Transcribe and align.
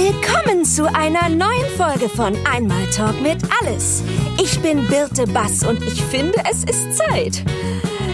Willkommen 0.00 0.64
zu 0.64 0.86
einer 0.94 1.28
neuen 1.28 1.66
Folge 1.76 2.08
von 2.08 2.36
Einmal 2.46 2.88
Talk 2.90 3.20
mit 3.20 3.42
Alles. 3.60 4.04
Ich 4.40 4.60
bin 4.60 4.86
Birte 4.86 5.26
Bass 5.26 5.66
und 5.66 5.82
ich 5.82 6.00
finde, 6.00 6.40
es 6.48 6.62
ist 6.62 6.96
Zeit. 6.96 7.44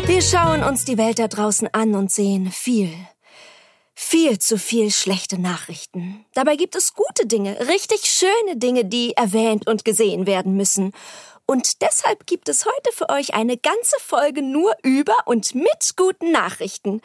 Wir 0.07 0.23
schauen 0.23 0.62
uns 0.62 0.86
die 0.86 0.96
Welt 0.96 1.18
da 1.18 1.29
draußen 1.29 1.68
an 1.75 1.95
und 1.95 2.11
sehen 2.11 2.50
viel, 2.50 2.91
viel 3.95 4.39
zu 4.39 4.57
viel 4.57 4.91
schlechte 4.91 5.39
Nachrichten. 5.39 6.25
Dabei 6.32 6.57
gibt 6.57 6.75
es 6.75 6.95
gute 6.95 7.27
Dinge, 7.27 7.68
richtig 7.68 8.07
schöne 8.07 8.57
Dinge, 8.57 8.87
die 8.87 9.12
erwähnt 9.14 9.66
und 9.66 9.85
gesehen 9.85 10.27
werden 10.27 10.57
müssen. 10.57 10.93
Und 11.45 11.82
deshalb 11.82 12.27
gibt 12.27 12.48
es 12.48 12.64
heute 12.64 12.93
für 12.93 13.11
euch 13.11 13.35
eine 13.35 13.59
ganze 13.59 13.96
Folge 14.01 14.41
nur 14.41 14.75
über 14.82 15.16
und 15.27 15.55
mit 15.55 15.96
guten 15.96 16.32
Nachrichten. 16.32 17.03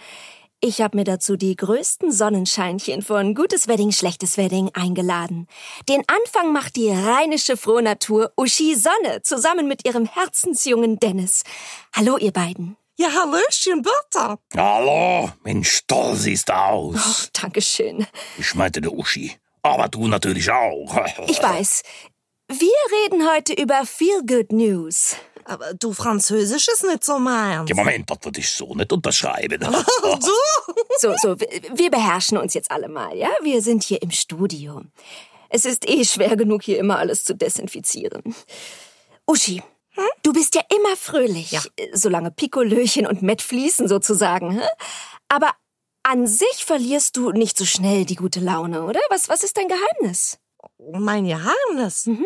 Ich 0.62 0.82
habe 0.82 0.98
mir 0.98 1.06
dazu 1.06 1.38
die 1.38 1.56
größten 1.56 2.12
Sonnenscheinchen 2.12 3.02
von 3.02 3.34
Gutes 3.34 3.70
Wedding, 3.70 3.94
Schlechtes 3.94 4.36
Wedding 4.36 4.70
eingeladen. 4.74 5.48
Den 5.88 6.04
Anfang 6.08 6.52
macht 6.52 6.76
die 6.76 6.90
rheinische 6.90 7.56
Frohnatur 7.56 8.34
Uschi 8.36 8.76
Sonne 8.76 9.22
zusammen 9.22 9.70
mit 9.70 9.88
ihrem 9.88 10.06
Herzensjungen 10.06 11.00
Dennis. 11.00 11.44
Hallo, 11.96 12.18
ihr 12.18 12.34
beiden. 12.34 12.76
Ja, 12.98 13.08
Hallöchen, 13.08 13.84
Bertha. 13.84 14.38
Hallo, 14.54 15.32
Mensch, 15.46 15.84
toll 15.88 16.18
siehst 16.18 16.50
du 16.50 16.54
aus. 16.54 16.96
Oh, 16.98 17.40
Dankeschön. 17.42 18.06
Ich 18.38 18.54
meinte 18.54 18.82
der 18.82 18.92
Uschi. 18.92 19.32
Aber 19.62 19.88
du 19.88 20.10
natürlich 20.10 20.52
auch. 20.52 21.08
Ich 21.30 21.42
weiß. 21.42 21.84
Wir 22.50 23.06
reden 23.06 23.30
heute 23.32 23.54
über 23.54 23.86
Feel 23.86 24.26
Good 24.28 24.52
News. 24.52 25.16
Aber 25.50 25.74
du, 25.74 25.94
Französisch 25.94 26.68
ist 26.68 26.84
nicht 26.84 27.04
so 27.04 27.18
meins. 27.18 27.68
Ja, 27.70 27.76
Moment, 27.76 28.10
das 28.10 28.20
würde 28.22 28.40
ich 28.40 28.50
so 28.52 28.76
nicht 28.76 28.92
unterschreiben. 28.94 29.60
Du? 30.04 30.74
So, 31.02 31.14
so, 31.22 31.40
wir 31.40 31.90
beherrschen 31.90 32.38
uns 32.38 32.54
jetzt 32.54 32.70
alle 32.72 32.90
mal, 32.90 33.16
ja? 33.16 33.30
Wir 33.42 33.62
sind 33.62 33.84
hier 33.84 34.02
im 34.02 34.12
Studio. 34.12 34.82
Es 35.50 35.64
ist 35.66 35.88
eh 35.90 36.04
schwer 36.04 36.36
genug, 36.36 36.62
hier 36.64 36.78
immer 36.78 37.00
alles 37.00 37.24
zu 37.24 37.34
desinfizieren. 37.36 38.36
Uschi, 39.26 39.64
du 40.24 40.34
bist 40.34 40.56
ja 40.56 40.62
immer 40.76 40.96
fröhlich, 40.98 41.52
Ja. 41.52 41.62
solange 41.94 42.32
Pikolöchen 42.32 43.08
und 43.08 43.22
Met 43.22 43.42
fließen 43.42 43.88
sozusagen. 43.88 44.60
hä? 44.60 44.68
Aber 45.30 45.52
an 46.04 46.28
sich 46.28 46.66
verlierst 46.66 47.16
du 47.18 47.32
nicht 47.32 47.58
so 47.58 47.66
schnell 47.66 48.04
die 48.06 48.16
gute 48.16 48.42
Laune, 48.42 48.84
oder? 48.84 49.00
Was, 49.10 49.30
was 49.30 49.44
ist 49.44 49.56
dein 49.58 49.70
Geheimnis? 49.70 50.38
Mein 50.92 51.26
Geheimnis. 51.26 52.08
Mhm. 52.08 52.26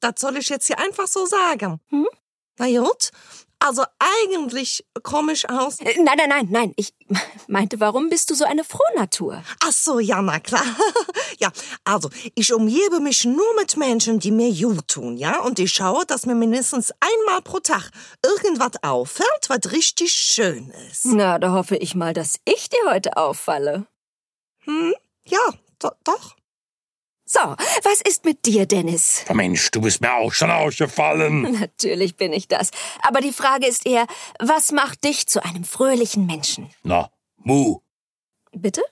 Das 0.00 0.14
soll 0.18 0.36
ich 0.36 0.48
jetzt 0.50 0.66
hier 0.66 0.78
einfach 0.78 1.06
so 1.06 1.24
sagen. 1.26 1.80
Mhm. 1.90 2.06
Na 2.58 2.66
gut. 2.66 3.10
Also 3.62 3.84
eigentlich 3.98 4.86
komme 5.02 5.32
ich 5.32 5.50
aus. 5.50 5.80
Äh, 5.80 6.00
Nein, 6.00 6.16
nein, 6.16 6.28
nein, 6.30 6.48
nein. 6.50 6.72
Ich 6.76 6.94
meinte, 7.46 7.78
warum 7.78 8.08
bist 8.08 8.30
du 8.30 8.34
so 8.34 8.44
eine 8.46 8.64
Frohnatur? 8.64 9.42
Ach 9.62 9.72
so, 9.72 9.98
ja, 9.98 10.22
na 10.22 10.40
klar. 10.40 10.64
ja, 11.38 11.52
also 11.84 12.08
ich 12.34 12.54
umgebe 12.54 13.00
mich 13.00 13.26
nur 13.26 13.54
mit 13.56 13.76
Menschen, 13.76 14.18
die 14.18 14.30
mir 14.30 14.50
gut 14.50 14.88
tun, 14.88 15.18
ja? 15.18 15.40
Und 15.40 15.58
ich 15.58 15.72
schaue, 15.74 16.06
dass 16.06 16.24
mir 16.24 16.34
mindestens 16.34 16.90
einmal 17.00 17.42
pro 17.42 17.60
Tag 17.60 17.90
irgendwas 18.24 18.82
auffällt, 18.82 19.48
was 19.48 19.72
richtig 19.72 20.12
schön 20.12 20.70
ist. 20.90 21.04
Na, 21.04 21.38
da 21.38 21.52
hoffe 21.52 21.76
ich 21.76 21.94
mal, 21.94 22.14
dass 22.14 22.36
ich 22.46 22.70
dir 22.70 22.90
heute 22.90 23.18
auffalle. 23.18 23.86
Hm? 24.64 24.94
Ja, 25.24 25.50
do 25.78 25.90
doch. 26.04 26.34
So, 27.32 27.38
was 27.84 28.00
ist 28.00 28.24
mit 28.24 28.44
dir, 28.44 28.66
Dennis? 28.66 29.24
Mensch, 29.32 29.70
du 29.70 29.80
bist 29.80 30.00
mir 30.00 30.12
auch 30.14 30.32
schon 30.32 30.50
ausgefallen. 30.50 31.42
Natürlich 31.60 32.16
bin 32.16 32.32
ich 32.32 32.48
das. 32.48 32.72
Aber 33.02 33.20
die 33.20 33.32
Frage 33.32 33.68
ist 33.68 33.86
eher, 33.86 34.08
was 34.40 34.72
macht 34.72 35.04
dich 35.04 35.28
zu 35.28 35.40
einem 35.44 35.62
fröhlichen 35.62 36.26
Menschen? 36.26 36.68
Na, 36.82 37.08
Mu. 37.36 37.82
Bitte? 38.50 38.82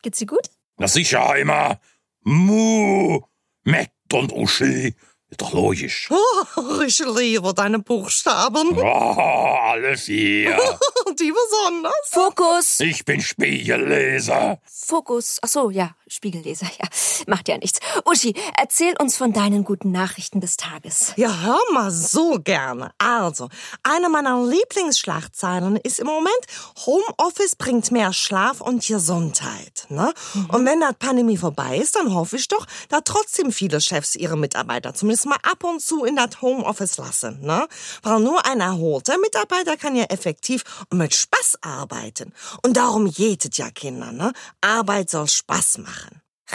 Geht's 0.00 0.20
dir 0.20 0.28
gut? 0.28 0.48
Na 0.76 0.86
sicher 0.86 1.34
immer. 1.36 1.80
Mu. 2.20 3.22
Met 3.64 3.90
und 4.12 4.32
Uschi. 4.32 4.94
Ist 5.30 5.40
doch 5.40 5.52
logisch. 5.52 6.08
Oh, 6.54 6.82
ich 6.82 6.98
liebe 7.00 7.54
deine 7.54 7.78
Buchstaben. 7.78 8.78
Oh, 8.78 8.84
alles 8.84 10.04
hier. 10.04 10.54
Die 11.18 11.32
besonders. 11.32 11.92
Fokus! 12.10 12.80
Ich 12.80 13.04
bin 13.04 13.20
Spiegelleser. 13.22 14.60
Fokus. 14.64 15.38
Ach 15.40 15.48
so, 15.48 15.70
ja, 15.70 15.96
Spiegelleser, 16.12 16.66
ja. 16.66 16.88
Macht 17.26 17.48
ja 17.48 17.56
nichts. 17.56 17.80
Uschi, 18.04 18.34
erzähl 18.58 18.94
uns 19.00 19.16
von 19.16 19.32
deinen 19.32 19.64
guten 19.64 19.92
Nachrichten 19.92 20.42
des 20.42 20.58
Tages. 20.58 21.14
Ja, 21.16 21.40
hör 21.40 21.58
mal 21.72 21.90
so 21.90 22.38
gerne. 22.38 22.92
Also, 22.98 23.48
eine 23.82 24.10
meiner 24.10 24.44
Lieblingsschlagzeilen 24.44 25.76
ist 25.76 26.00
im 26.00 26.06
Moment, 26.06 26.30
Homeoffice 26.84 27.56
bringt 27.56 27.90
mehr 27.92 28.12
Schlaf 28.12 28.60
und 28.60 28.86
Gesundheit. 28.86 29.86
Ne? 29.88 30.12
Und 30.48 30.66
wenn 30.66 30.80
die 30.80 30.94
Pandemie 30.98 31.38
vorbei 31.38 31.78
ist, 31.78 31.96
dann 31.96 32.12
hoffe 32.12 32.36
ich 32.36 32.46
doch, 32.46 32.66
dass 32.90 33.00
trotzdem 33.06 33.50
viele 33.50 33.80
Chefs 33.80 34.14
ihre 34.14 34.36
Mitarbeiter 34.36 34.92
zumindest 34.92 35.24
mal 35.24 35.38
ab 35.42 35.64
und 35.64 35.80
zu 35.80 36.04
in 36.04 36.16
das 36.16 36.42
Homeoffice 36.42 36.98
lassen. 36.98 37.40
Ne? 37.40 37.66
Weil 38.02 38.20
nur 38.20 38.44
ein 38.44 38.60
erholter 38.60 39.16
Mitarbeiter 39.16 39.78
kann 39.78 39.96
ja 39.96 40.04
effektiv 40.04 40.62
und 40.90 40.98
mit 40.98 41.14
Spaß 41.14 41.58
arbeiten. 41.62 42.34
Und 42.62 42.76
darum 42.76 43.06
jetet 43.06 43.56
ja 43.56 43.70
Kinder. 43.70 44.12
Ne? 44.12 44.34
Arbeit 44.60 45.08
soll 45.08 45.26
Spaß 45.26 45.78
machen. 45.78 46.01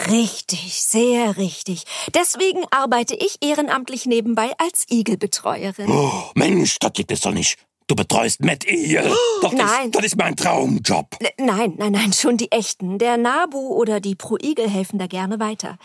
Richtig, 0.06 0.80
sehr 0.80 1.36
richtig. 1.36 1.84
Deswegen 2.14 2.64
arbeite 2.70 3.14
ich 3.14 3.36
ehrenamtlich 3.40 4.06
nebenbei 4.06 4.52
als 4.58 4.84
Igelbetreuerin. 4.88 5.90
Oh, 5.90 6.30
Mensch, 6.34 6.78
das 6.78 6.92
gibt 6.92 7.10
es 7.10 7.20
doch 7.20 7.32
nicht. 7.32 7.58
Du 7.88 7.96
betreust 7.96 8.42
Matt 8.44 8.66
Ehe. 8.66 9.02
Doch, 9.40 9.50
das, 9.56 9.70
Nein. 9.70 9.90
das 9.90 10.04
ist 10.04 10.16
mein 10.16 10.36
Traumjob. 10.36 11.16
Nein, 11.38 11.74
nein, 11.78 11.92
nein, 11.92 12.12
schon 12.12 12.36
die 12.36 12.52
echten. 12.52 12.98
Der 12.98 13.16
Nabu 13.16 13.58
oder 13.58 13.98
die 14.00 14.14
Pro 14.14 14.36
Igel 14.36 14.68
helfen 14.68 14.98
da 14.98 15.06
gerne 15.06 15.40
weiter. 15.40 15.78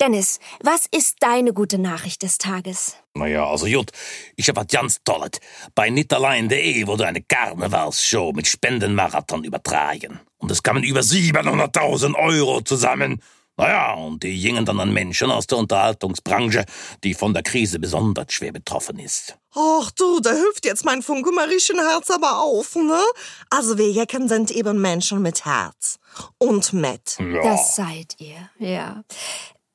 Dennis, 0.00 0.40
was 0.62 0.86
ist 0.90 1.16
deine 1.20 1.52
gute 1.52 1.76
Nachricht 1.76 2.22
des 2.22 2.38
Tages? 2.38 2.96
Naja, 3.12 3.46
also 3.46 3.66
gut, 3.66 3.90
ich 4.34 4.48
hab 4.48 4.56
was 4.56 4.68
ganz 4.68 5.02
Tolles. 5.04 5.32
Bei 5.74 5.90
Nitterlein.de 5.90 6.86
wurde 6.86 7.06
eine 7.06 7.20
Karnevalsshow 7.20 8.32
mit 8.32 8.46
Spendenmarathon 8.46 9.44
übertragen. 9.44 10.20
Und 10.38 10.50
es 10.50 10.62
kamen 10.62 10.84
über 10.84 11.00
700.000 11.00 12.14
Euro 12.14 12.62
zusammen. 12.62 13.20
Naja, 13.58 13.92
und 13.92 14.22
die 14.22 14.40
gingen 14.40 14.64
dann 14.64 14.80
an 14.80 14.90
Menschen 14.90 15.30
aus 15.30 15.46
der 15.46 15.58
Unterhaltungsbranche, 15.58 16.64
die 17.04 17.12
von 17.12 17.34
der 17.34 17.42
Krise 17.42 17.78
besonders 17.78 18.32
schwer 18.32 18.52
betroffen 18.52 18.98
ist. 18.98 19.36
Ach 19.54 19.90
du, 19.90 20.20
da 20.20 20.30
hilft 20.30 20.64
jetzt 20.64 20.86
mein 20.86 21.02
funkemarischen 21.02 21.78
Herz 21.78 22.10
aber 22.10 22.40
auf, 22.40 22.74
ne? 22.74 23.02
Also 23.50 23.76
wir 23.76 23.90
Jecken 23.90 24.28
sind 24.28 24.50
eben 24.50 24.80
Menschen 24.80 25.20
mit 25.20 25.44
Herz. 25.44 25.98
Und 26.38 26.72
mit. 26.72 27.18
Ja. 27.18 27.42
Das 27.42 27.76
seid 27.76 28.16
ihr, 28.18 28.48
ja. 28.58 29.04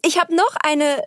Ich 0.07 0.19
habe 0.19 0.35
noch 0.35 0.55
eine 0.61 1.01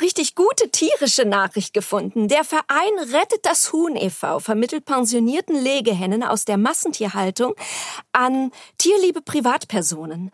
richtig 0.00 0.34
gute 0.34 0.70
tierische 0.70 1.26
Nachricht 1.26 1.74
gefunden. 1.74 2.26
Der 2.26 2.42
Verein 2.42 2.98
Rettet 3.12 3.44
das 3.44 3.70
Huhn 3.70 3.96
e.V. 3.96 4.38
vermittelt 4.38 4.86
pensionierten 4.86 5.54
Legehennen 5.54 6.22
aus 6.22 6.46
der 6.46 6.56
Massentierhaltung 6.56 7.54
an 8.12 8.50
tierliebe 8.78 9.20
Privatpersonen. 9.20 10.30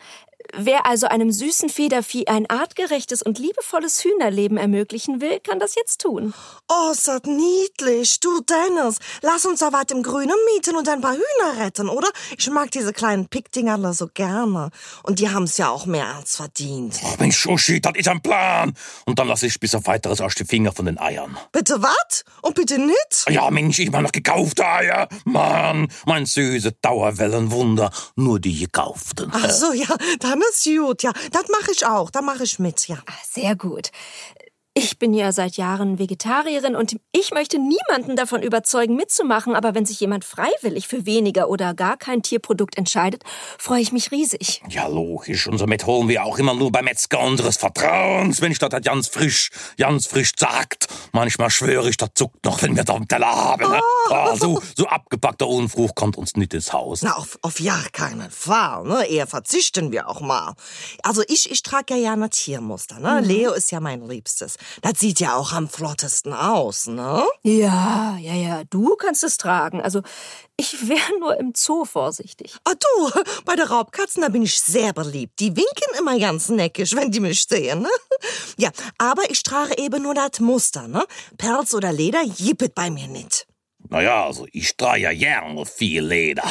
Wer 0.54 0.86
also 0.86 1.06
einem 1.06 1.32
süßen 1.32 1.68
Federvieh 1.68 2.26
ein 2.26 2.48
artgerechtes 2.48 3.22
und 3.22 3.38
liebevolles 3.38 4.04
Hühnerleben 4.04 4.56
ermöglichen 4.56 5.20
will, 5.20 5.40
kann 5.40 5.58
das 5.58 5.74
jetzt 5.74 6.00
tun. 6.00 6.34
Oh, 6.68 6.90
ist 6.92 7.08
das 7.08 7.22
niedlich. 7.24 8.20
Du, 8.20 8.40
Dennis, 8.40 8.98
lass 9.22 9.46
uns 9.46 9.60
da 9.60 9.72
was 9.72 9.86
im 9.90 10.02
Grünen 10.02 10.36
mieten 10.54 10.76
und 10.76 10.88
ein 10.88 11.00
paar 11.00 11.14
Hühner 11.14 11.64
retten, 11.64 11.88
oder? 11.88 12.08
Ich 12.36 12.48
mag 12.50 12.70
diese 12.70 12.92
kleinen 12.92 13.28
Pickdingerle 13.28 13.92
so 13.92 14.08
gerne. 14.12 14.70
Und 15.02 15.18
die 15.18 15.28
haben's 15.30 15.56
ja 15.58 15.68
auch 15.68 15.86
mehr 15.86 16.14
als 16.16 16.36
verdient. 16.36 17.00
Ach 17.04 17.18
Mensch, 17.18 17.46
Uschi, 17.46 17.80
das 17.80 17.92
ist 17.96 18.08
ein 18.08 18.20
Plan. 18.20 18.74
Und 19.04 19.18
dann 19.18 19.28
lass 19.28 19.42
ich 19.42 19.58
bis 19.60 19.74
auf 19.74 19.86
weiteres 19.86 20.20
aus 20.20 20.34
die 20.34 20.44
Finger 20.44 20.72
von 20.72 20.86
den 20.86 20.98
Eiern. 20.98 21.36
Bitte 21.52 21.82
wat? 21.82 22.24
Und 22.42 22.54
bitte 22.54 22.78
nicht? 22.78 23.26
Ja, 23.28 23.50
Mensch, 23.50 23.78
ich 23.78 23.90
mach 23.90 24.00
noch 24.00 24.12
gekaufte 24.12 24.66
Eier. 24.66 25.08
Mann, 25.24 25.88
mein 26.04 26.26
süße 26.26 26.72
Dauerwellenwunder. 26.82 27.90
Nur 28.16 28.40
die 28.40 28.58
gekauften. 28.58 29.30
Ach 29.32 29.50
so, 29.50 29.72
ja, 29.72 29.94
dann 30.40 30.48
ist 30.50 30.64
gut. 30.64 31.02
Ja, 31.02 31.12
das 31.32 31.48
mache 31.48 31.72
ich 31.72 31.86
auch. 31.86 32.10
Da 32.10 32.22
mache 32.22 32.44
ich 32.44 32.58
mit, 32.58 32.88
ja. 32.88 32.96
Ah, 33.06 33.12
Sehr 33.28 33.56
gut. 33.56 33.90
Ich 34.78 34.98
bin 34.98 35.14
ja 35.14 35.32
seit 35.32 35.56
Jahren 35.56 35.98
Vegetarierin 35.98 36.76
und 36.76 36.98
ich 37.10 37.30
möchte 37.30 37.58
niemanden 37.58 38.14
davon 38.14 38.42
überzeugen, 38.42 38.94
mitzumachen, 38.94 39.54
aber 39.54 39.74
wenn 39.74 39.86
sich 39.86 40.00
jemand 40.00 40.22
freiwillig 40.22 40.86
für 40.86 41.06
weniger 41.06 41.48
oder 41.48 41.72
gar 41.72 41.96
kein 41.96 42.22
Tierprodukt 42.22 42.76
entscheidet, 42.76 43.22
freue 43.56 43.80
ich 43.80 43.90
mich 43.92 44.10
riesig. 44.10 44.60
Ja, 44.68 44.86
logisch. 44.86 45.46
Und 45.46 45.56
somit 45.56 45.86
holen 45.86 46.10
wir 46.10 46.22
auch 46.22 46.38
immer 46.38 46.52
nur 46.52 46.70
beim 46.70 46.84
Metzger 46.84 47.20
unseres 47.20 47.56
Vertrauens, 47.56 48.42
wenn 48.42 48.52
ich 48.52 48.58
das 48.58 48.68
ganz 48.82 49.08
frisch, 49.08 49.50
ganz 49.78 50.08
frisch 50.08 50.32
sagt. 50.38 50.88
Manchmal 51.12 51.48
schwöre 51.48 51.88
ich, 51.88 51.96
das 51.96 52.10
zuckt 52.14 52.44
noch, 52.44 52.60
wenn 52.60 52.76
wir 52.76 52.84
da 52.84 52.96
am 52.96 53.08
Teller 53.08 53.34
haben. 53.34 53.70
Ne? 53.70 53.80
Ah, 54.10 54.36
so, 54.36 54.60
so 54.76 54.86
abgepackter 54.86 55.48
Unfrucht 55.48 55.94
kommt 55.94 56.18
uns 56.18 56.36
nicht 56.36 56.52
ins 56.52 56.74
Haus. 56.74 57.00
Na, 57.00 57.16
auf, 57.16 57.38
auf 57.40 57.60
ja 57.60 57.80
keinen 57.92 58.30
Fall, 58.30 58.84
ne? 58.84 59.06
Eher 59.08 59.26
verzichten 59.26 59.90
wir 59.90 60.06
auch 60.06 60.20
mal. 60.20 60.54
Also 61.02 61.22
ich, 61.28 61.50
ich 61.50 61.62
trage 61.62 61.94
ja 61.94 62.10
gerne 62.10 62.28
Tiermuster, 62.28 63.00
ne? 63.00 63.22
Leo 63.22 63.54
ist 63.54 63.72
ja 63.72 63.80
mein 63.80 64.06
Liebstes. 64.06 64.58
Das 64.82 65.00
sieht 65.00 65.20
ja 65.20 65.36
auch 65.36 65.52
am 65.52 65.68
flottesten 65.68 66.32
aus, 66.32 66.86
ne? 66.86 67.24
Ja, 67.42 68.16
ja, 68.20 68.34
ja, 68.34 68.64
du 68.64 68.96
kannst 68.96 69.24
es 69.24 69.36
tragen. 69.36 69.80
Also, 69.80 70.02
ich 70.56 70.88
wäre 70.88 71.18
nur 71.20 71.38
im 71.38 71.52
Zoo 71.54 71.84
vorsichtig. 71.84 72.56
Ah, 72.64 72.72
du, 72.74 73.22
bei 73.44 73.56
den 73.56 73.66
Raubkatzen, 73.66 74.22
da 74.22 74.28
bin 74.28 74.42
ich 74.42 74.60
sehr 74.60 74.92
beliebt. 74.92 75.38
Die 75.40 75.56
winken 75.56 75.98
immer 75.98 76.18
ganz 76.18 76.48
neckisch, 76.48 76.94
wenn 76.94 77.10
die 77.10 77.20
mich 77.20 77.44
sehen, 77.44 77.82
ne? 77.82 77.90
Ja, 78.56 78.70
aber 78.98 79.30
ich 79.30 79.42
trage 79.42 79.78
eben 79.78 80.02
nur 80.02 80.14
das 80.14 80.40
Muster, 80.40 80.88
ne? 80.88 81.04
Pelz 81.36 81.74
oder 81.74 81.92
Leder 81.92 82.22
jippet 82.22 82.74
bei 82.74 82.90
mir 82.90 83.08
nicht. 83.08 83.46
Naja, 83.88 84.26
also 84.26 84.46
ich 84.52 84.76
trage 84.76 85.02
ja 85.02 85.12
gerne 85.12 85.64
viel 85.64 86.04
Leder. 86.04 86.44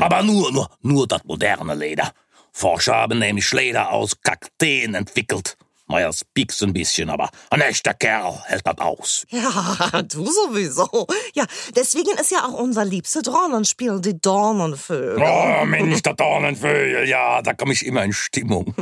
Aber 0.00 0.22
nur, 0.22 0.52
nur, 0.52 0.68
nur 0.82 1.06
das 1.06 1.24
moderne 1.24 1.74
Leder. 1.74 2.12
Forscher 2.52 2.94
haben 2.94 3.18
nämlich 3.18 3.50
Leder 3.52 3.90
aus 3.90 4.20
Kakteen 4.20 4.94
entwickelt. 4.94 5.56
Es 5.88 6.24
piekst 6.24 6.62
ein 6.62 6.72
bisschen, 6.72 7.10
aber 7.10 7.30
ein 7.50 7.60
echter 7.60 7.94
Kerl 7.94 8.40
hält 8.46 8.66
das 8.66 8.78
aus. 8.78 9.26
Ja, 9.28 10.02
du 10.02 10.24
sowieso. 10.26 11.06
Ja, 11.34 11.44
deswegen 11.76 12.16
ist 12.18 12.30
ja 12.30 12.46
auch 12.46 12.54
unser 12.54 12.84
liebste 12.84 13.22
Dornenspiel 13.22 14.00
die 14.00 14.18
Dornenvögel. 14.18 15.22
Oh, 15.22 15.64
Mensch, 15.66 16.02
der 16.02 16.14
Dornenvögel, 16.14 17.06
ja, 17.08 17.42
da 17.42 17.52
komme 17.52 17.72
ich 17.72 17.84
immer 17.84 18.04
in 18.04 18.12
Stimmung. 18.12 18.74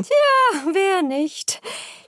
Wer 0.72 1.02
nicht? 1.02 1.60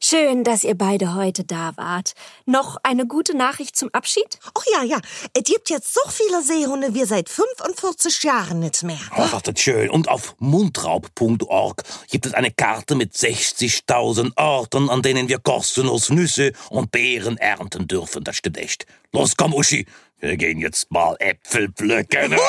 Schön, 0.04 0.42
dass 0.42 0.64
ihr 0.64 0.74
beide 0.74 1.14
heute 1.14 1.44
da 1.44 1.76
wart. 1.76 2.14
Noch 2.44 2.76
eine 2.82 3.06
gute 3.06 3.36
Nachricht 3.36 3.76
zum 3.76 3.88
Abschied? 3.92 4.40
Ach 4.52 4.64
ja, 4.74 4.82
ja, 4.82 5.00
es 5.32 5.44
gibt 5.44 5.70
jetzt 5.70 5.94
so 5.94 6.00
viele 6.10 6.42
Seehunde 6.42 6.92
wie 6.92 7.04
seit 7.04 7.28
45 7.28 8.24
Jahren 8.24 8.58
nicht 8.58 8.82
mehr. 8.82 8.98
Oh, 9.16 9.28
das 9.30 9.42
ist 9.46 9.60
schön. 9.60 9.88
Und 9.90 10.08
auf 10.08 10.34
mundraub.org 10.40 11.84
gibt 12.10 12.26
es 12.26 12.34
eine 12.34 12.50
Karte 12.50 12.96
mit 12.96 13.12
60.000 13.12 14.32
Orten, 14.36 14.90
an 14.90 15.02
denen 15.02 15.28
wir 15.28 15.38
kostenlos 15.38 16.10
Nüsse 16.10 16.52
und 16.70 16.90
Beeren 16.90 17.36
ernten 17.36 17.86
dürfen. 17.86 18.24
Das 18.24 18.34
stimmt 18.34 18.58
echt. 18.58 18.86
Los, 19.12 19.36
komm, 19.36 19.54
Uschi. 19.54 19.86
Wir 20.22 20.36
gehen 20.36 20.60
jetzt 20.60 20.88
mal 20.92 21.16
Äpfel 21.18 21.68
pflücken. 21.72 22.36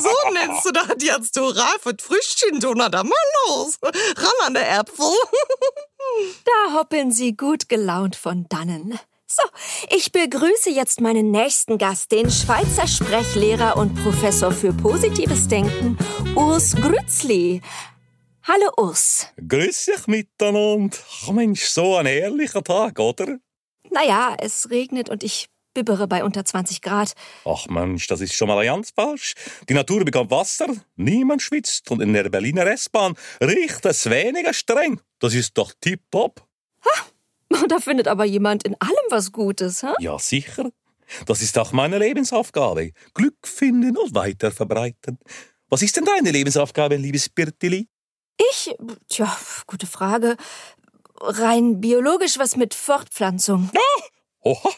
So 0.00 0.10
nennst 0.32 0.66
du 0.66 0.72
das 0.72 0.96
jetzt, 1.00 1.36
du 1.36 1.42
Ralf, 1.42 1.82
Früchtchen, 2.00 2.58
du, 2.58 2.74
na 2.74 2.88
dann 2.88 3.06
mal 3.06 3.14
los. 3.46 3.78
Ran 3.82 4.46
an 4.46 4.54
der 4.54 4.80
Äpfel. 4.80 5.06
Da 6.44 6.74
hoppeln 6.74 7.12
sie 7.12 7.36
gut 7.36 7.68
gelaunt 7.68 8.16
von 8.16 8.46
dannen. 8.48 8.98
So, 9.26 9.42
ich 9.88 10.12
begrüße 10.12 10.70
jetzt 10.70 11.00
meinen 11.00 11.30
nächsten 11.30 11.78
Gast, 11.78 12.12
den 12.12 12.30
Schweizer 12.30 12.86
Sprechlehrer 12.86 13.76
und 13.76 13.94
Professor 14.02 14.52
für 14.52 14.72
positives 14.72 15.48
Denken, 15.48 15.96
Urs 16.34 16.74
Grützli. 16.76 17.62
Hallo 18.42 18.70
Urs. 18.76 19.28
Grüß 19.48 19.86
dich 19.86 20.06
miteinander. 20.06 20.96
Ach 21.24 21.30
Mensch, 21.30 21.64
so 21.64 21.96
ein 21.96 22.06
ehrlicher 22.06 22.62
Tag, 22.62 22.98
oder? 22.98 23.38
Naja, 23.90 24.36
es 24.38 24.70
regnet 24.70 25.08
und 25.08 25.22
ich 25.22 25.48
bibbere 25.74 26.06
bei 26.06 26.24
unter 26.24 26.44
20 26.44 26.80
Grad. 26.80 27.14
Ach 27.44 27.66
Mensch, 27.66 28.06
das 28.06 28.20
ist 28.20 28.34
schon 28.34 28.48
mal 28.48 28.64
ganz 28.64 28.90
falsch. 28.90 29.34
Die 29.68 29.74
Natur 29.74 30.04
bekommt 30.04 30.30
Wasser, 30.30 30.68
niemand 30.96 31.42
schwitzt 31.42 31.90
und 31.90 32.00
in 32.00 32.12
der 32.12 32.28
Berliner 32.28 32.66
S-Bahn 32.66 33.14
riecht 33.40 33.84
es 33.84 34.08
weniger 34.08 34.54
streng. 34.54 35.00
Das 35.18 35.34
ist 35.34 35.58
doch 35.58 35.72
tipptopp. 35.80 36.46
Da 37.68 37.78
findet 37.78 38.08
aber 38.08 38.24
jemand 38.24 38.64
in 38.64 38.74
allem 38.80 39.06
was 39.10 39.30
Gutes, 39.30 39.82
hä? 39.84 39.92
Ja, 40.00 40.18
sicher. 40.18 40.70
Das 41.26 41.40
ist 41.40 41.56
auch 41.58 41.72
meine 41.72 41.98
Lebensaufgabe. 41.98 42.92
Glück 43.14 43.46
finden 43.46 43.96
und 43.96 44.14
weiterverbreiten. 44.14 45.18
Was 45.68 45.82
ist 45.82 45.96
denn 45.96 46.04
deine 46.04 46.30
Lebensaufgabe, 46.30 46.96
liebes 46.96 47.28
Birtili? 47.28 47.88
Ich, 48.50 48.74
tja, 49.08 49.36
gute 49.66 49.86
Frage. 49.86 50.36
Rein 51.20 51.80
biologisch 51.80 52.38
was 52.38 52.56
mit 52.56 52.74
Fortpflanzung. 52.74 53.70
Oha, 54.40 54.70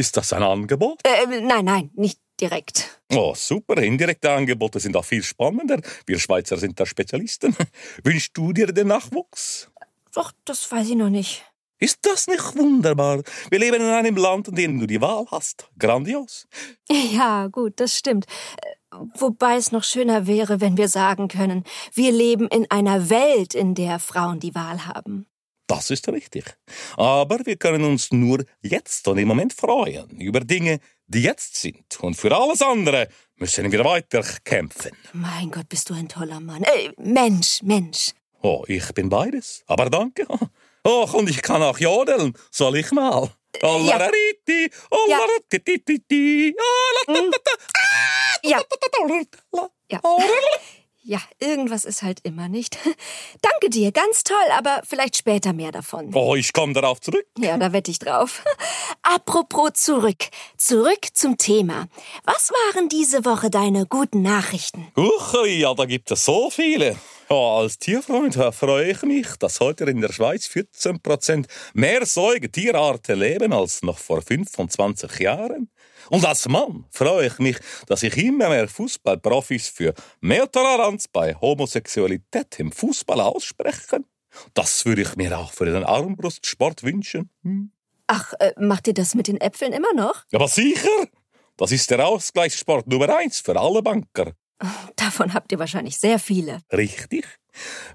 ist 0.00 0.16
das 0.16 0.32
ein 0.32 0.42
Angebot? 0.42 0.98
Äh, 1.04 1.40
nein, 1.42 1.66
nein, 1.66 1.90
nicht 1.94 2.18
direkt. 2.40 3.00
Oh, 3.12 3.34
super. 3.36 3.76
Indirekte 3.82 4.30
Angebote 4.30 4.80
sind 4.80 4.96
auch 4.96 5.04
viel 5.04 5.22
spannender. 5.22 5.80
Wir 6.06 6.18
Schweizer 6.18 6.56
sind 6.56 6.80
da 6.80 6.86
Spezialisten. 6.86 7.54
Wünschst 8.04 8.36
du 8.36 8.52
dir 8.52 8.68
den 8.68 8.88
Nachwuchs? 8.88 9.70
Doch, 10.14 10.32
das 10.44 10.70
weiß 10.72 10.88
ich 10.88 10.96
noch 10.96 11.10
nicht. 11.10 11.44
Ist 11.78 11.98
das 12.02 12.26
nicht 12.26 12.56
wunderbar? 12.56 13.22
Wir 13.50 13.58
leben 13.58 13.76
in 13.76 13.82
einem 13.82 14.16
Land, 14.16 14.48
in 14.48 14.54
dem 14.54 14.80
du 14.80 14.86
die 14.86 15.00
Wahl 15.00 15.26
hast. 15.30 15.68
Grandios. 15.78 16.48
Ja, 16.90 17.46
gut, 17.46 17.74
das 17.76 17.96
stimmt. 17.96 18.26
Äh, 18.62 18.80
Wobei 19.14 19.56
es 19.56 19.70
noch 19.70 19.84
schöner 19.84 20.26
wäre, 20.26 20.60
wenn 20.60 20.76
wir 20.76 20.88
sagen 20.88 21.28
können, 21.28 21.62
wir 21.94 22.10
leben 22.10 22.48
in 22.48 22.68
einer 22.70 23.08
Welt, 23.08 23.54
in 23.54 23.76
der 23.76 24.00
Frauen 24.00 24.40
die 24.40 24.54
Wahl 24.56 24.84
haben. 24.84 25.26
Das 25.70 25.88
ist 25.88 26.08
richtig. 26.08 26.44
Aber 26.96 27.46
wir 27.46 27.56
können 27.56 27.84
uns 27.84 28.10
nur 28.10 28.44
jetzt 28.60 29.06
und 29.06 29.18
im 29.18 29.28
Moment 29.28 29.52
freuen 29.52 30.10
über 30.20 30.40
Dinge, 30.40 30.80
die 31.06 31.22
jetzt 31.22 31.54
sind. 31.54 32.00
Und 32.00 32.16
für 32.16 32.36
alles 32.36 32.60
andere 32.60 33.08
müssen 33.36 33.70
wir 33.70 33.84
weiter 33.84 34.24
kämpfen. 34.42 34.90
Mein 35.12 35.48
Gott, 35.52 35.68
bist 35.68 35.88
du 35.88 35.94
ein 35.94 36.08
toller 36.08 36.40
Mann. 36.40 36.64
Äh, 36.64 36.90
Mensch, 36.98 37.62
Mensch. 37.62 38.10
Oh, 38.42 38.64
ich 38.66 38.92
bin 38.94 39.08
beides. 39.08 39.62
Aber 39.66 39.88
danke. 39.88 40.26
Oh, 40.82 41.06
und 41.12 41.28
ich 41.28 41.42
kann 41.42 41.62
auch 41.62 41.78
jodeln. 41.78 42.32
Soll 42.50 42.78
ich 42.78 42.90
mal? 42.90 43.28
Ollaratititi, 43.60 44.70
Ja, 48.42 48.58
ja. 49.90 50.00
Ja, 51.02 51.18
irgendwas 51.38 51.86
ist 51.86 52.02
halt 52.02 52.20
immer 52.24 52.48
nicht. 52.48 52.76
Danke 53.40 53.70
dir, 53.70 53.90
ganz 53.90 54.22
toll, 54.22 54.36
aber 54.52 54.82
vielleicht 54.86 55.16
später 55.16 55.54
mehr 55.54 55.72
davon. 55.72 56.14
Oh, 56.14 56.34
ich 56.34 56.52
komme 56.52 56.74
darauf 56.74 57.00
zurück. 57.00 57.24
Ja, 57.38 57.56
da 57.56 57.72
wette 57.72 57.90
ich 57.90 57.98
drauf. 57.98 58.44
Apropos 59.02 59.72
zurück. 59.74 60.28
Zurück 60.58 61.08
zum 61.14 61.38
Thema. 61.38 61.88
Was 62.24 62.50
waren 62.50 62.90
diese 62.90 63.24
Woche 63.24 63.48
deine 63.48 63.86
guten 63.86 64.20
Nachrichten? 64.20 64.88
Uch, 64.94 65.46
ja, 65.46 65.72
da 65.72 65.86
gibt 65.86 66.10
es 66.10 66.26
so 66.26 66.50
viele. 66.50 66.96
Ja, 67.30 67.36
als 67.36 67.78
Tierfreund 67.78 68.34
freue 68.54 68.90
ich 68.90 69.02
mich, 69.02 69.28
dass 69.38 69.60
heute 69.60 69.84
in 69.84 70.02
der 70.02 70.12
Schweiz 70.12 70.48
14% 70.48 71.46
mehr 71.72 72.04
Säugetierarten 72.04 73.18
leben 73.18 73.52
als 73.54 73.82
noch 73.82 73.98
vor 73.98 74.20
25 74.20 75.20
Jahren. 75.20 75.70
Und 76.10 76.24
als 76.26 76.48
Mann 76.48 76.84
freue 76.90 77.28
ich 77.28 77.38
mich, 77.38 77.56
dass 77.86 78.00
sich 78.00 78.16
immer 78.16 78.48
mehr 78.48 78.68
Fußballprofis 78.68 79.68
für 79.68 79.94
mehr 80.20 80.50
Toleranz 80.50 81.08
bei 81.08 81.34
Homosexualität 81.34 82.58
im 82.58 82.72
Fußball 82.72 83.20
aussprechen. 83.20 84.04
Das 84.54 84.84
würde 84.84 85.02
ich 85.02 85.16
mir 85.16 85.38
auch 85.38 85.52
für 85.52 85.66
den 85.66 85.84
Armbrustsport 85.84 86.82
wünschen. 86.82 87.30
Hm. 87.42 87.72
Ach, 88.08 88.32
äh, 88.40 88.52
macht 88.58 88.88
ihr 88.88 88.94
das 88.94 89.14
mit 89.14 89.28
den 89.28 89.40
Äpfeln 89.40 89.72
immer 89.72 89.92
noch? 89.94 90.24
Aber 90.32 90.48
sicher! 90.48 91.06
Das 91.56 91.70
ist 91.72 91.90
der 91.90 92.06
Ausgleichssport 92.06 92.88
Nummer 92.88 93.16
eins 93.16 93.40
für 93.40 93.58
alle 93.58 93.82
Banker. 93.82 94.32
Davon 94.96 95.32
habt 95.32 95.52
ihr 95.52 95.58
wahrscheinlich 95.58 95.98
sehr 95.98 96.18
viele. 96.18 96.60
Richtig. 96.72 97.26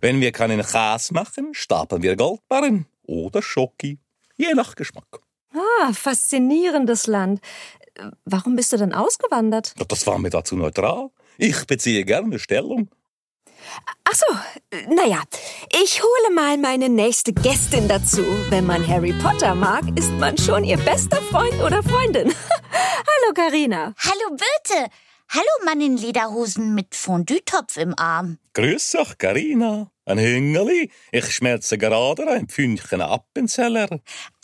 Wenn 0.01 0.21
wir 0.21 0.31
keinen 0.31 0.61
Käse 0.61 1.13
machen, 1.13 1.53
stapeln 1.53 2.01
wir 2.01 2.15
Goldbarren 2.15 2.85
oder 3.03 3.41
Schoki. 3.41 3.99
Je 4.37 4.53
nach 4.53 4.75
Geschmack. 4.75 5.19
Ah, 5.53 5.93
faszinierendes 5.93 7.07
Land. 7.07 7.41
Warum 8.25 8.55
bist 8.55 8.73
du 8.73 8.77
denn 8.77 8.93
ausgewandert? 8.93 9.73
Das 9.87 10.05
war 10.07 10.19
mir 10.19 10.29
dazu 10.29 10.55
neutral. 10.55 11.09
Ich 11.37 11.65
beziehe 11.65 12.05
gerne 12.05 12.39
Stellung. 12.39 12.89
Ach 14.03 14.13
so, 14.13 14.25
naja, 14.93 15.23
ich 15.83 16.01
hole 16.01 16.35
mal 16.35 16.57
meine 16.57 16.89
nächste 16.89 17.33
Gästin 17.33 17.87
dazu. 17.87 18.23
Wenn 18.49 18.65
man 18.65 18.87
Harry 18.87 19.13
Potter 19.13 19.55
mag, 19.55 19.83
ist 19.97 20.11
man 20.13 20.37
schon 20.37 20.63
ihr 20.63 20.77
bester 20.77 21.21
Freund 21.23 21.59
oder 21.61 21.81
Freundin. 21.81 22.31
Hallo, 22.71 23.33
Karina. 23.33 23.93
Hallo 23.97 24.29
Birte. 24.29 24.91
Hallo 25.29 25.65
Mann 25.65 25.81
in 25.81 25.97
Lederhosen 25.97 26.75
mit 26.75 26.93
Fondue-Topf 26.93 27.77
im 27.77 27.97
Arm. 27.97 28.37
Grüß 28.53 28.91
dich, 28.91 29.17
Carina. 29.17 29.91
Ein 30.05 30.19
Hüngeli. 30.19 30.91
Ich 31.11 31.33
schmelze 31.33 31.79
gerade 31.79 32.27
ein 32.27 32.47
Pfünchen 32.47 33.01
Appenzeller. 33.01 33.87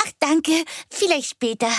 Ach 0.04 0.12
danke, 0.20 0.52
vielleicht 0.90 1.30
später. 1.30 1.70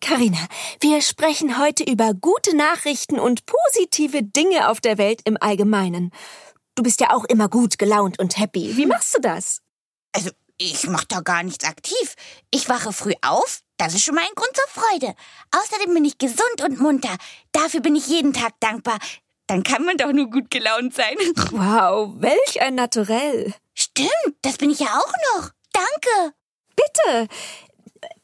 Karina, 0.00 0.38
wir 0.80 1.02
sprechen 1.02 1.58
heute 1.58 1.84
über 1.84 2.14
gute 2.14 2.56
Nachrichten 2.56 3.18
und 3.18 3.44
positive 3.46 4.22
Dinge 4.22 4.68
auf 4.68 4.80
der 4.80 4.98
Welt 4.98 5.22
im 5.24 5.36
Allgemeinen. 5.40 6.12
Du 6.76 6.82
bist 6.82 7.00
ja 7.00 7.12
auch 7.12 7.24
immer 7.24 7.48
gut 7.48 7.78
gelaunt 7.78 8.18
und 8.18 8.38
happy. 8.38 8.76
Wie 8.76 8.86
machst 8.86 9.16
du 9.16 9.20
das? 9.20 9.62
Also, 10.12 10.30
ich 10.58 10.86
mach 10.86 11.04
da 11.04 11.20
gar 11.20 11.42
nichts 11.42 11.64
aktiv. 11.64 12.14
Ich 12.50 12.68
wache 12.68 12.92
früh 12.92 13.14
auf, 13.22 13.62
das 13.78 13.94
ist 13.94 14.04
schon 14.04 14.14
mal 14.14 14.22
ein 14.22 14.34
Grund 14.34 14.52
zur 14.54 14.82
Freude. 14.82 15.14
Außerdem 15.50 15.92
bin 15.92 16.04
ich 16.04 16.18
gesund 16.18 16.62
und 16.62 16.80
munter. 16.80 17.16
Dafür 17.52 17.80
bin 17.80 17.96
ich 17.96 18.06
jeden 18.06 18.32
Tag 18.32 18.52
dankbar. 18.60 18.98
Dann 19.48 19.62
kann 19.62 19.84
man 19.84 19.96
doch 19.96 20.12
nur 20.12 20.30
gut 20.30 20.50
gelaunt 20.50 20.94
sein. 20.94 21.16
Wow, 21.50 22.14
welch 22.18 22.60
ein 22.60 22.74
Naturell. 22.74 23.54
Stimmt, 23.74 24.36
das 24.42 24.56
bin 24.56 24.70
ich 24.70 24.80
ja 24.80 24.88
auch 24.88 25.12
noch. 25.34 25.50
Danke. 25.72 26.34
Bitte. 26.76 27.28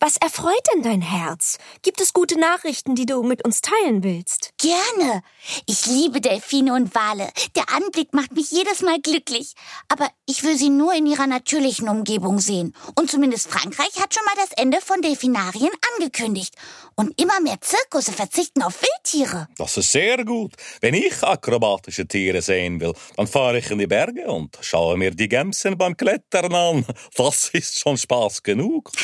Was 0.04 0.16
erfreut 0.16 0.66
denn 0.74 0.82
dein 0.82 1.00
Herz? 1.00 1.58
Gibt 1.82 2.00
es 2.00 2.12
gute 2.12 2.36
Nachrichten, 2.36 2.96
die 2.96 3.06
du 3.06 3.22
mit 3.22 3.44
uns 3.44 3.60
teilen 3.60 4.02
willst? 4.02 4.50
Gerne. 4.58 5.22
Ich 5.68 5.86
liebe 5.86 6.20
Delfine 6.20 6.74
und 6.74 6.92
Wale. 6.92 7.30
Der 7.54 7.70
Anblick 7.72 8.12
macht 8.12 8.32
mich 8.32 8.50
jedes 8.50 8.82
Mal 8.82 9.00
glücklich. 9.00 9.54
Aber 9.86 10.10
ich 10.26 10.42
will 10.42 10.56
sie 10.56 10.70
nur 10.70 10.92
in 10.92 11.06
ihrer 11.06 11.28
natürlichen 11.28 11.88
Umgebung 11.88 12.40
sehen. 12.40 12.74
Und 12.96 13.12
zumindest 13.12 13.48
Frankreich 13.48 13.94
hat 14.00 14.12
schon 14.12 14.24
mal 14.24 14.34
das 14.44 14.50
Ende 14.60 14.80
von 14.80 15.00
Delfinarien 15.02 15.70
angekündigt. 15.94 16.56
Und 16.96 17.16
immer 17.22 17.40
mehr 17.40 17.60
Zirkusse 17.60 18.10
verzichten 18.10 18.64
auf 18.64 18.82
Wildtiere. 18.82 19.46
Das 19.56 19.76
ist 19.76 19.92
sehr 19.92 20.24
gut. 20.24 20.54
Wenn 20.80 20.94
ich 20.94 21.22
akrobatische 21.22 22.08
Tiere 22.08 22.42
sehen 22.42 22.80
will, 22.80 22.94
dann 23.16 23.28
fahre 23.28 23.58
ich 23.58 23.70
in 23.70 23.78
die 23.78 23.86
Berge 23.86 24.26
und 24.26 24.58
schaue 24.62 24.96
mir 24.96 25.12
die 25.12 25.28
Gämsen 25.28 25.78
beim 25.78 25.96
Klettern 25.96 26.52
an. 26.52 26.86
Das 27.14 27.50
ist 27.50 27.78
schon 27.78 27.96
Spaß 27.96 28.42
genug. 28.42 28.90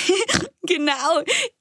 Genau. 0.68 0.87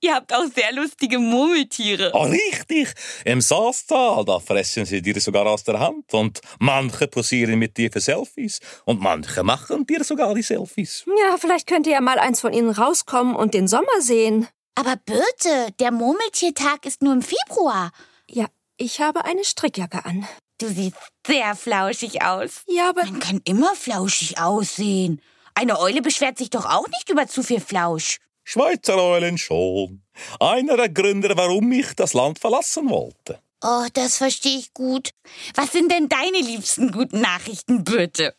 Ihr 0.01 0.15
habt 0.15 0.33
auch 0.33 0.45
sehr 0.53 0.73
lustige 0.73 1.19
Murmeltiere. 1.19 2.11
Oh, 2.13 2.23
richtig. 2.23 2.93
Im 3.25 3.41
Saastal, 3.41 4.25
da 4.25 4.39
fressen 4.39 4.85
sie 4.85 5.01
dir 5.01 5.19
sogar 5.19 5.45
aus 5.45 5.63
der 5.63 5.79
Hand. 5.79 6.13
Und 6.13 6.41
manche 6.59 7.07
posieren 7.07 7.59
mit 7.59 7.77
dir 7.77 7.91
für 7.91 8.01
Selfies. 8.01 8.59
Und 8.85 9.01
manche 9.01 9.43
machen 9.43 9.85
dir 9.85 10.03
sogar 10.03 10.33
die 10.33 10.41
Selfies. 10.41 11.05
Ja, 11.07 11.37
vielleicht 11.37 11.67
könnt 11.67 11.87
ihr 11.87 11.93
ja 11.93 12.01
mal 12.01 12.19
eins 12.19 12.41
von 12.41 12.53
ihnen 12.53 12.69
rauskommen 12.71 13.35
und 13.35 13.53
den 13.53 13.67
Sommer 13.67 14.01
sehen. 14.01 14.47
Aber 14.75 14.95
Birte, 14.95 15.73
der 15.79 15.91
Murmeltiertag 15.91 16.85
ist 16.85 17.01
nur 17.01 17.13
im 17.13 17.23
Februar. 17.23 17.91
Ja, 18.29 18.45
ich 18.77 19.01
habe 19.01 19.25
eine 19.25 19.43
Strickjacke 19.43 20.05
an. 20.05 20.27
Du 20.59 20.67
siehst 20.67 20.95
sehr 21.25 21.55
flauschig 21.55 22.23
aus. 22.23 22.61
Ja, 22.67 22.89
aber 22.89 23.03
Man 23.05 23.19
kann 23.19 23.41
immer 23.43 23.75
flauschig 23.75 24.39
aussehen. 24.39 25.21
Eine 25.55 25.79
Eule 25.79 26.03
beschwert 26.03 26.37
sich 26.37 26.51
doch 26.51 26.65
auch 26.65 26.87
nicht 26.87 27.09
über 27.09 27.27
zu 27.27 27.41
viel 27.41 27.59
Flausch. 27.59 28.17
Schweizer 28.49 28.95
Eulen 28.95 29.37
schon. 29.37 30.03
Einer 30.39 30.77
der 30.77 30.87
Gründe, 30.87 31.35
warum 31.35 31.69
ich 31.73 31.93
das 31.97 32.13
Land 32.13 32.39
verlassen 32.39 32.89
wollte. 32.89 33.41
Oh, 33.61 33.85
das 33.93 34.19
verstehe 34.19 34.57
ich 34.57 34.73
gut. 34.73 35.09
Was 35.55 35.73
sind 35.73 35.91
denn 35.91 36.07
deine 36.07 36.39
liebsten 36.39 36.93
guten 36.93 37.19
Nachrichten, 37.19 37.83
Birte? 37.83 38.37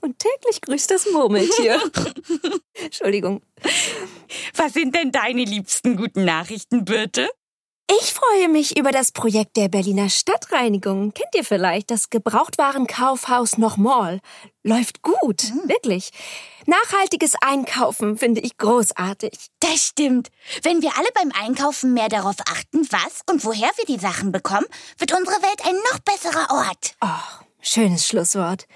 und 0.00 0.20
täglich 0.20 0.60
grüßt 0.60 0.88
das 0.88 1.06
Murmeltier. 1.10 1.82
Entschuldigung. 2.74 3.42
Was 4.54 4.74
sind 4.74 4.94
denn 4.94 5.10
deine 5.10 5.42
liebsten 5.42 5.96
guten 5.96 6.24
Nachrichten, 6.24 6.84
Birte? 6.84 7.28
Ich 7.98 8.14
freue 8.14 8.48
mich 8.48 8.78
über 8.78 8.92
das 8.92 9.10
Projekt 9.10 9.56
der 9.56 9.68
Berliner 9.68 10.10
Stadtreinigung. 10.10 11.12
Kennt 11.12 11.34
ihr 11.34 11.42
vielleicht 11.42 11.90
das 11.90 12.08
Gebrauchtwarenkaufhaus 12.08 13.58
noch 13.58 13.78
Mall? 13.78 14.20
Läuft 14.62 15.02
gut, 15.02 15.52
wirklich. 15.64 16.12
Nachhaltiges 16.66 17.34
Einkaufen 17.40 18.16
finde 18.16 18.42
ich 18.42 18.58
großartig. 18.58 19.32
Das 19.58 19.86
stimmt. 19.86 20.28
Wenn 20.62 20.82
wir 20.82 20.96
alle 20.96 21.08
beim 21.14 21.32
Einkaufen 21.32 21.92
mehr 21.92 22.08
darauf 22.08 22.36
achten, 22.48 22.86
was 22.92 23.22
und 23.28 23.44
woher 23.44 23.70
wir 23.76 23.86
die 23.86 23.98
Sachen 23.98 24.30
bekommen, 24.30 24.66
wird 24.98 25.12
unsere 25.12 25.42
Welt 25.42 25.66
ein 25.66 25.74
noch 25.90 25.98
besserer 25.98 26.46
Ort. 26.68 26.94
Oh, 27.00 27.44
schönes 27.60 28.06
Schlusswort. 28.06 28.68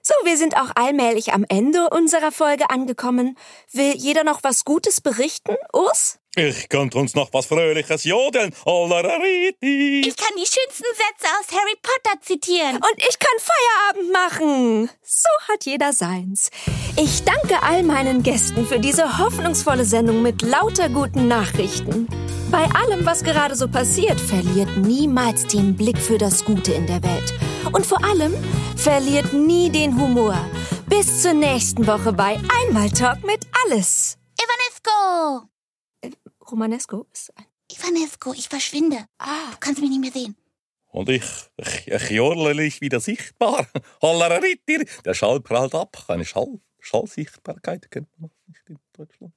So, 0.00 0.14
wir 0.24 0.38
sind 0.38 0.56
auch 0.56 0.70
allmählich 0.74 1.34
am 1.34 1.44
Ende 1.50 1.90
unserer 1.90 2.32
Folge 2.32 2.70
angekommen. 2.70 3.36
Will 3.72 3.94
jeder 3.94 4.24
noch 4.24 4.42
was 4.42 4.64
Gutes 4.64 5.02
berichten, 5.02 5.54
Urs? 5.74 6.18
Ich 6.38 6.68
könnte 6.68 6.98
uns 6.98 7.16
noch 7.16 7.32
was 7.32 7.46
Fröhliches 7.46 8.04
jodeln. 8.04 8.50
Ich 8.50 10.16
kann 10.16 10.36
die 10.36 10.46
schönsten 10.46 10.84
Sätze 10.94 11.26
aus 11.40 11.50
Harry 11.50 11.74
Potter 11.82 12.20
zitieren. 12.20 12.76
Und 12.76 12.96
ich 12.96 13.18
kann 13.18 13.38
Feierabend 13.40 14.12
machen. 14.12 14.90
So 15.02 15.28
hat 15.52 15.64
jeder 15.64 15.92
seins. 15.92 16.50
Ich 16.96 17.24
danke 17.24 17.60
all 17.64 17.82
meinen 17.82 18.22
Gästen 18.22 18.64
für 18.66 18.78
diese 18.78 19.18
hoffnungsvolle 19.18 19.84
Sendung 19.84 20.22
mit 20.22 20.42
lauter 20.42 20.88
guten 20.88 21.26
Nachrichten. 21.26 22.06
Bei 22.52 22.66
allem, 22.66 23.04
was 23.04 23.24
gerade 23.24 23.56
so 23.56 23.66
passiert, 23.66 24.20
verliert 24.20 24.76
niemals 24.76 25.44
den 25.48 25.76
Blick 25.76 25.98
für 25.98 26.18
das 26.18 26.44
Gute 26.44 26.72
in 26.72 26.86
der 26.86 27.02
Welt. 27.02 27.34
Und 27.72 27.84
vor 27.84 28.04
allem 28.04 28.32
verliert 28.76 29.32
nie 29.32 29.70
den 29.70 30.00
Humor. 30.00 30.38
Bis 30.86 31.20
zur 31.20 31.32
nächsten 31.32 31.84
Woche 31.88 32.12
bei 32.12 32.38
Einmal 32.62 32.90
Talk 32.90 33.24
mit 33.24 33.40
Alles. 33.64 34.18
Ivanesco! 34.38 35.57
Romanesco 36.50 37.06
ist 37.12 37.36
ein. 37.36 37.44
Ivanesco, 37.70 38.32
ich 38.32 38.48
verschwinde. 38.48 39.04
Ah, 39.18 39.50
Du 39.52 39.58
kannst 39.60 39.80
mich 39.80 39.90
nicht 39.90 40.00
mehr 40.00 40.12
sehen. 40.12 40.36
Und 40.90 41.08
ich, 41.10 41.24
ich, 41.58 41.86
ich 41.88 42.10
jodle 42.10 42.62
ich 42.64 42.80
wieder 42.80 42.98
sichtbar. 43.00 43.66
Ollarariti. 44.00 44.86
Der 45.04 45.14
Schall 45.14 45.40
prallt 45.40 45.74
ab. 45.74 46.02
Eine 46.08 46.24
Schall, 46.24 46.60
Schallsichtbarkeit 46.80 47.90
kennt 47.90 48.08
man 48.18 48.30
noch 48.30 48.46
nicht 48.46 48.68
in 48.70 48.78
Deutschland. 48.94 49.34